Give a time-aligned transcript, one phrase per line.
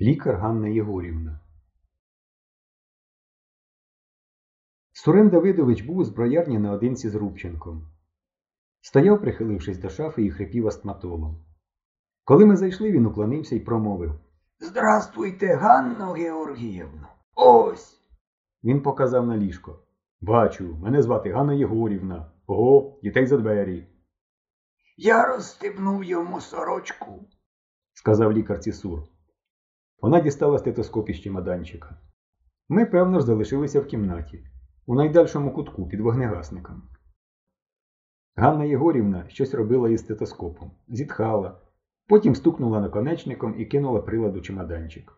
[0.00, 1.40] Лікар Ганна Єгорівна.
[4.92, 7.88] Сурен Давидович був у зброярні наодинці з Рубченком.
[8.80, 11.44] Стояв, прихилившись до шафи і хрипів астматолом.
[12.24, 14.20] Коли ми зайшли, він уклонився і промовив.
[14.60, 17.08] Здравствуйте, Ганно Георгіївно.
[17.34, 18.00] Ось.
[18.64, 19.78] Він показав на ліжко.
[20.20, 22.32] Бачу, мене звати Ганна Єгорівна.
[22.46, 23.86] Ого, дітей за двері,
[24.96, 27.28] Я розстебнув йому сорочку.
[27.94, 29.02] сказав лікарці Сур.
[30.04, 31.96] Вона дістала стетоскоп із чемоданчика.
[32.68, 34.44] Ми, певно ж, залишилися в кімнаті,
[34.86, 36.82] у найдальшому кутку під вогнегасником.
[38.36, 41.60] Ганна Єгорівна щось робила із стетоскопом, зітхала,
[42.06, 45.12] потім стукнула наконечником і кинула прилад у чемоданчик.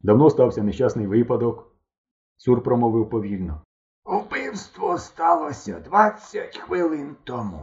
[0.00, 1.76] Давно стався нещасний випадок.
[2.36, 3.62] Сур промовив повільно.
[4.04, 7.62] Вбивство сталося 20 хвилин тому.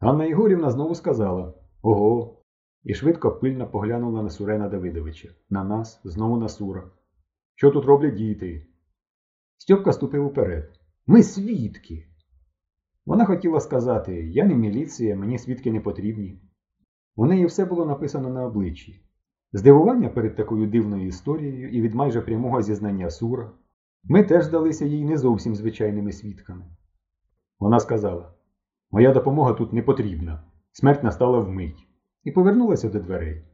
[0.00, 2.41] Ганна Єгорівна знову сказала Ого.
[2.84, 6.90] І швидко пильно поглянула на Сурена Давидовича, на нас, знову на Сура.
[7.54, 8.66] Що тут роблять діти?
[9.56, 10.80] Стьопка ступив уперед.
[11.06, 12.06] Ми свідки.
[13.06, 16.42] Вона хотіла сказати Я не міліція, мені свідки не потрібні.
[17.16, 19.04] У неї все було написано на обличчі.
[19.52, 23.50] Здивування перед такою дивною історією і від майже прямого зізнання Сура.
[24.04, 26.64] Ми теж здалися їй не зовсім звичайними свідками.
[27.58, 28.34] Вона сказала
[28.90, 30.42] Моя допомога тут не потрібна.
[30.72, 31.88] Смерть настала вмить.
[32.24, 33.44] І повернулася до дверей.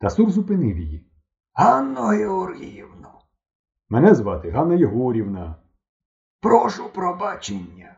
[0.00, 1.10] Та Сур зупинив її.
[1.52, 3.20] Ганно Георгіївно,
[3.88, 5.56] Мене звати Ганна Єгорівна.
[6.40, 7.92] прошу пробачення.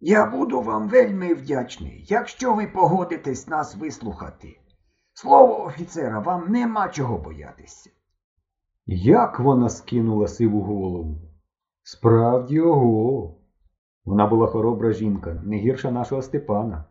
[0.00, 4.58] Я буду вам вельми вдячний, якщо ви погодитесь нас вислухати.
[5.14, 7.90] Слово офіцера, вам нема чого боятися.
[8.86, 11.20] Як вона скинула сиву голову?
[11.82, 13.38] Справді ого.
[14.04, 16.84] Вона була хоробра жінка, не гірша нашого Степана.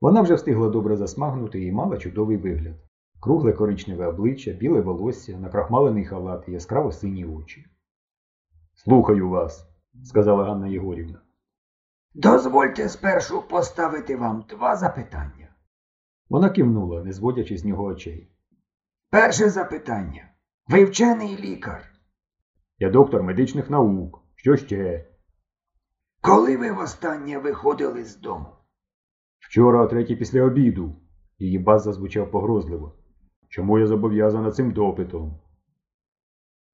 [0.00, 2.76] Вона вже встигла добре засмагнути і мала чудовий вигляд.
[3.20, 7.66] Кругле коричневе обличчя, біле волосся, накрахмалений халат і яскраво сині очі.
[8.74, 9.66] Слухаю вас,
[10.04, 11.20] сказала Ганна Єгорівна.
[12.14, 15.48] Дозвольте спершу поставити вам два запитання.
[16.28, 18.30] Вона кивнула, не зводячи з нього очей.
[19.10, 20.30] Перше запитання.
[20.68, 21.82] Ви вчений лікар.
[22.78, 24.22] Я доктор медичних наук.
[24.34, 25.06] Що ще?
[26.20, 28.59] Коли ви востаннє виходили з дому?
[29.50, 30.96] Вчора о третій після обіду.
[31.38, 32.94] Її бас зазвучав погрозливо.
[33.48, 35.40] Чому я зобов'язана цим допитом?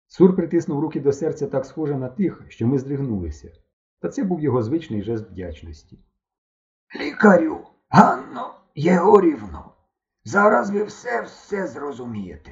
[0.06, 3.52] Сур притиснув руки до серця так схоже на тих, що ми здригнулися.
[4.00, 5.98] Та це був його звичний жест вдячності.
[7.00, 9.72] Лікарю, Ганно Єгорівно,
[10.24, 12.50] зараз ви все все зрозумієте.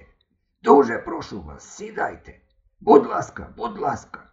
[0.63, 2.41] Дуже прошу вас, сідайте.
[2.81, 4.31] Будь ласка, будь ласка.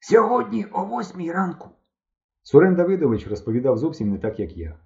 [0.00, 1.70] Сьогодні о восьмій ранку
[2.42, 4.78] Сурен Давидович розповідав зовсім не так, як я.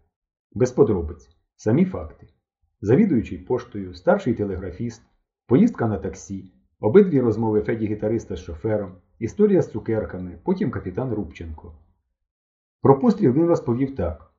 [0.53, 1.29] Без подробиць.
[1.57, 2.29] Самі факти.
[2.81, 5.03] Завідуючий поштою, старший телеграфіст,
[5.47, 11.75] поїздка на таксі, обидві розмови Феді гітариста з шофером, історія з цукерками, потім капітан Рубченко.
[12.83, 14.33] Про постріл він розповів так.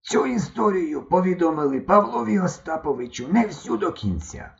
[0.00, 4.50] цю історію повідомили Павлові Остаповичу не всю до кінця.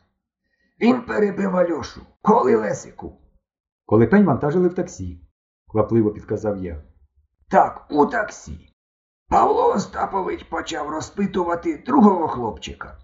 [0.81, 3.21] Він перебив Альошу, коли Лесику.
[3.85, 5.21] Коли пень вантажили в таксі,
[5.67, 6.83] квапливо підказав я.
[7.49, 8.73] Так, у таксі.
[9.29, 12.97] Павло Остапович почав розпитувати другого хлопчика.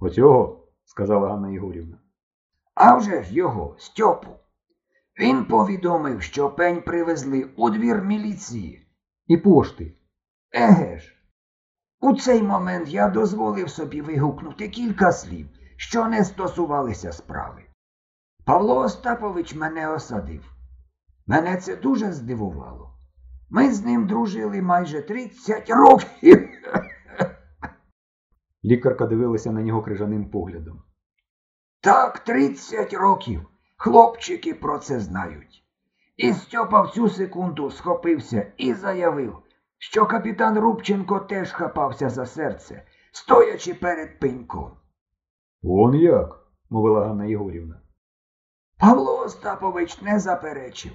[0.00, 1.98] Оцього, сказала Ганна Єгорівна.
[2.74, 4.30] А вже ж його, Стьопу.
[5.18, 8.88] Він повідомив, що пень привезли у двір міліції.
[9.26, 9.96] І пошти.
[10.52, 11.14] Еге ж.
[12.00, 17.62] У цей момент я дозволив собі вигукнути кілька слів, що не стосувалися справи.
[18.44, 20.44] Павло Остапович мене осадив.
[21.26, 22.91] Мене це дуже здивувало.
[23.54, 26.48] Ми з ним дружили майже 30 років.
[28.64, 30.82] Лікарка дивилася на нього крижаним поглядом.
[31.80, 33.40] Так, 30 років.
[33.76, 35.64] Хлопчики про це знають.
[36.16, 39.38] І Стьопа в цю секунду схопився і заявив,
[39.78, 44.70] що капітан Рубченко теж хапався за серце, стоячи перед пеньком.
[45.62, 46.46] Он як?
[46.70, 47.80] мовила Ганна Єгорівна.
[48.78, 50.92] Павло Остапович не заперечив.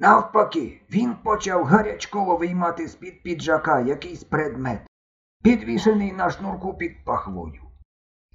[0.00, 4.86] Навпаки, він почав гарячково виймати з-під піджака якийсь предмет,
[5.42, 7.62] підвішений на шнурку під пахвою.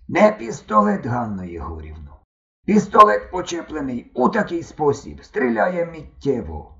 [0.08, 2.20] Не пістолет, Ганно Єгорівно.
[2.66, 6.78] Пістолет, почеплений у такий спосіб, стріляє миттєво.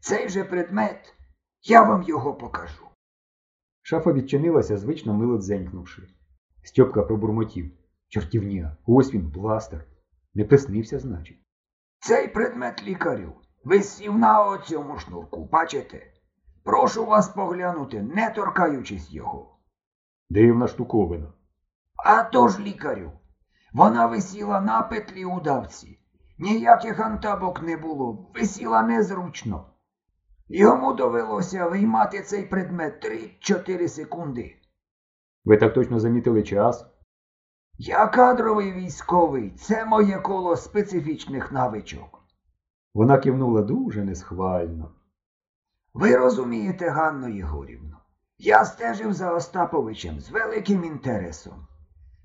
[0.00, 1.14] Цей же предмет,
[1.62, 2.86] я вам його покажу.
[3.82, 6.02] Шафа відчинилася, звично мило дзенькнувши.
[6.62, 7.70] Стьопка пробурмотів.
[8.08, 9.86] Чортівня, ось він, бластер.
[10.34, 11.38] Не приснився, значить.
[11.98, 13.32] Цей предмет лікарю
[13.64, 16.12] висів на оцьому шнурку, бачите?
[16.64, 19.58] Прошу вас поглянути, не торкаючись його.
[20.30, 21.32] Дивна штуковина.
[21.96, 23.12] А то ж лікарю.
[23.72, 25.98] Вона висіла на петлі удавці.
[26.38, 29.66] Ніяких антабок не було, висіла незручно.
[30.48, 34.56] Йому довелося виймати цей предмет 3-4 секунди.
[35.44, 36.86] Ви так точно замітили час?
[37.78, 42.19] Я кадровий військовий, це моє коло специфічних навичок.
[42.94, 44.90] Вона кивнула дуже несхвально.
[45.94, 47.98] Ви розумієте, Ганно Єгорівно,
[48.38, 51.66] я стежив за Остаповичем з великим інтересом.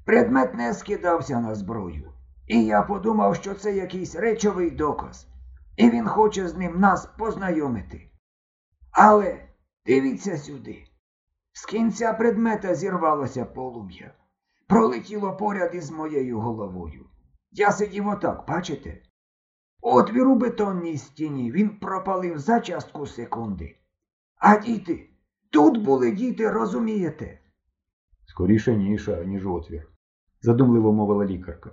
[0.05, 2.13] Предмет не скидався на зброю,
[2.47, 5.27] і я подумав, що це якийсь речовий доказ,
[5.77, 8.11] і він хоче з ним нас познайомити.
[8.91, 9.49] Але
[9.85, 10.83] дивіться сюди.
[11.53, 14.13] З кінця предмета зірвалося полум'я.
[14.67, 17.05] Пролетіло поряд із моєю головою.
[17.51, 19.01] Я сидів отак, бачите?
[19.87, 23.75] Отвір у бетонній стіні він пропалив за частку секунди.
[24.37, 25.09] А діти,
[25.51, 27.39] тут були діти, розумієте?
[28.25, 29.87] Скоріше ніша, ніж отвір,
[30.41, 31.71] задумливо мовила лікарка.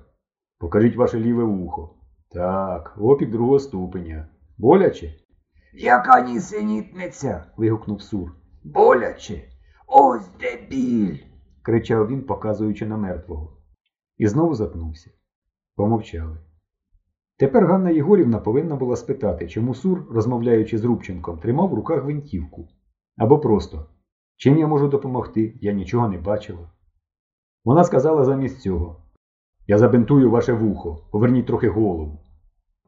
[0.59, 1.95] Покажіть ваше ліве вухо.
[2.31, 4.29] Так, опік другого ступеня.
[4.59, 5.15] Боляче?
[5.75, 7.45] Яка нісенітниця?
[7.57, 8.37] вигукнув Сур.
[8.65, 9.49] Боляче.
[9.87, 11.19] Ось де біль.
[11.63, 13.57] кричав він, показуючи на мертвого.
[14.17, 15.11] І знову затнувся.
[15.77, 16.39] Помовчали.
[17.43, 22.69] Тепер Ганна Єгорівна повинна була спитати, чому Сур, розмовляючи з Рубченком, тримав в руках гвинтівку.
[23.17, 23.87] Або просто
[24.37, 26.71] чим я можу допомогти, я нічого не бачила.
[27.65, 29.03] Вона сказала замість цього
[29.67, 32.21] Я забинтую ваше вухо, поверніть трохи голову,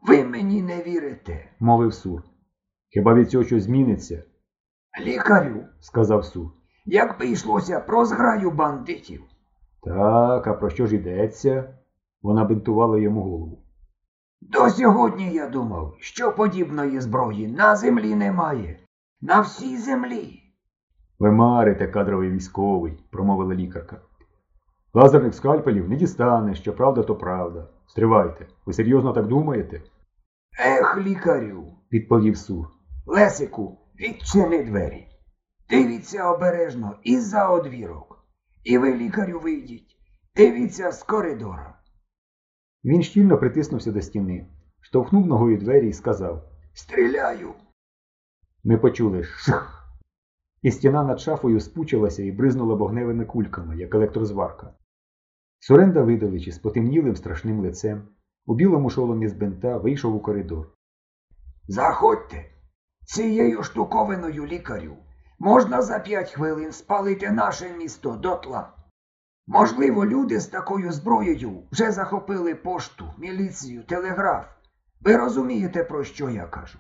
[0.09, 1.51] Ви мені не вірите.
[1.61, 2.23] мовив Сур.
[2.89, 4.23] Хіба від цього щось зміниться?
[5.07, 6.51] Лікарю, сказав Сур.
[6.87, 9.23] якби йшлося про зграю бандитів.
[9.83, 11.79] Так, а про що ж йдеться?
[12.23, 13.64] Вона бинтувала йому голову.
[14.51, 18.79] До сьогодні я думав, що подібної зброї на землі немає.
[19.21, 20.43] На всій землі.
[21.19, 24.01] Ви марите, кадровий військовий, промовила лікарка.
[24.95, 27.69] Лазерних скальпелів не дістане, що правда, то правда.
[27.87, 29.83] Стривайте, ви серйозно так думаєте?
[30.59, 32.67] Ех, лікарю, відповів Сур.
[33.07, 35.09] Лесику, відчини двері.
[35.71, 38.25] Дивіться обережно і за одвірок.
[38.65, 39.97] І ви, лікарю, вийдіть.
[40.37, 41.79] Дивіться з коридора.
[42.85, 44.47] Він щільно притиснувся до стіни,
[44.81, 47.55] штовхнув ногою двері і сказав Стріляю.
[48.65, 49.85] Ми почули ших.
[50.63, 54.75] І стіна над шафою спучилася і бризнула вогневими кульками, як електрозварка.
[55.59, 58.03] Сурен Давидович із потемнілим страшним лицем
[58.47, 60.67] у білому шоломі з бинта вийшов у коридор.
[61.69, 62.51] Заходьте.
[63.05, 64.97] Цією штуковиною лікарю
[65.39, 68.84] можна за п'ять хвилин спалити наше місто дотла.
[69.47, 74.47] Можливо, люди з такою зброєю вже захопили пошту, міліцію, телеграф.
[75.01, 76.79] Ви розумієте, про що я кажу?